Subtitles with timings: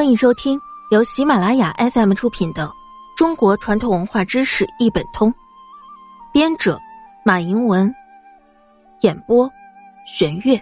[0.00, 0.58] 欢迎收听
[0.90, 2.66] 由喜马拉雅 FM 出品的
[3.14, 5.30] 《中国传统文化知识一本通》，
[6.32, 6.80] 编者
[7.22, 7.94] 马迎文，
[9.02, 9.46] 演播
[10.06, 10.58] 玄月。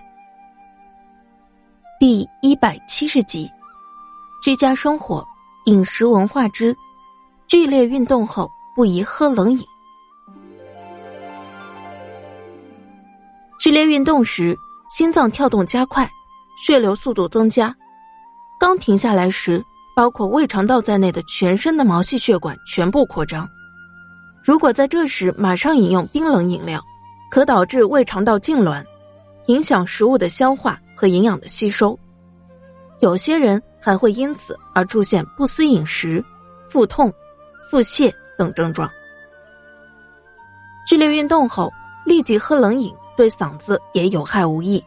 [2.01, 3.49] 第一百七十集：
[4.43, 5.25] 居家生活、
[5.67, 6.77] 饮食文化之
[7.47, 9.65] 剧烈运动后不宜喝冷饮。
[13.61, 14.59] 剧烈运动时，
[14.89, 16.11] 心脏跳动加快，
[16.57, 17.73] 血流速度增加。
[18.59, 23.49] 刚停下来时，包括胃肠道在内的全身的毛细血管全部扩张。
[24.43, 26.83] 如果在这时马上饮用冰冷饮料，
[27.31, 28.85] 可导致胃肠道痉挛，
[29.47, 31.97] 影响食物的消化和营养的吸收。
[32.99, 36.25] 有些人还会因此而出现不思饮食、
[36.69, 37.13] 腹痛、
[37.71, 38.91] 腹泻等症状。
[40.85, 41.71] 剧烈运动后
[42.05, 44.83] 立即喝冷饮，对嗓子也有害无益。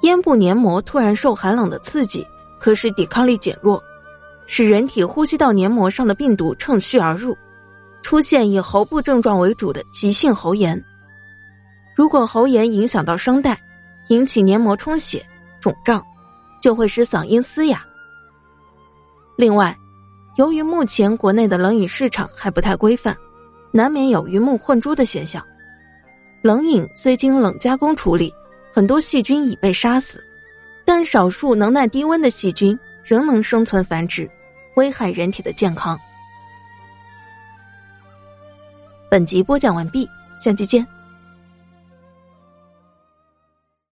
[0.00, 2.26] 咽部黏膜突然受寒冷的刺激。
[2.60, 3.82] 可使抵抗力减弱，
[4.46, 7.36] 使人体呼吸道黏膜上的病毒趁虚而入，
[8.02, 10.80] 出现以喉部症状为主的急性喉炎。
[11.96, 13.58] 如果喉炎影响到声带，
[14.08, 15.24] 引起黏膜充血、
[15.58, 16.04] 肿胀，
[16.62, 17.84] 就会使嗓音嘶哑。
[19.36, 19.74] 另外，
[20.36, 23.16] 由于目前国内的冷饮市场还不太规范，
[23.72, 25.42] 难免有鱼目混珠的现象。
[26.42, 28.32] 冷饮虽经冷加工处理，
[28.72, 30.22] 很多细菌已被杀死。
[30.92, 34.28] 但少数能耐低温的细菌仍能生存繁殖，
[34.74, 35.96] 危害人体的健康。
[39.08, 40.04] 本集播讲完毕，
[40.36, 40.84] 下期见。